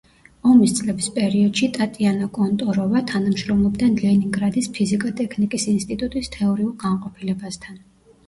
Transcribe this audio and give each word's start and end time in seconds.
ომის 0.51 0.71
წლების 0.77 1.09
პერიოდში 1.17 1.67
ტატიანა 1.73 2.29
კონტოროვა 2.37 3.01
თანამშრომლობდა 3.11 3.89
ლენინგრადის 3.99 4.69
ფიზიკა-ტექნიკის 4.79 5.67
ინსტიტუტის 5.75 6.31
თეორიულ 6.37 6.73
განყოფილებასთან. 6.85 7.79